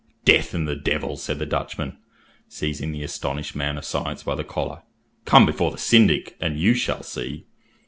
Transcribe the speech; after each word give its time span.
"Death 0.25 0.55
and 0.55 0.67
the 0.67 0.75
devil!" 0.75 1.15
said 1.15 1.37
the 1.37 1.45
Dutchman, 1.45 1.95
seizing 2.49 2.91
the 2.91 3.03
astonished 3.03 3.55
man 3.55 3.77
of 3.77 3.85
science 3.85 4.23
by 4.23 4.33
the 4.33 4.43
collar; 4.43 4.81
"come 5.25 5.45
before 5.45 5.69
the 5.69 5.77
syndic, 5.77 6.35
and 6.41 6.59
you 6.59 6.73
shall 6.73 7.03
see." 7.03 7.45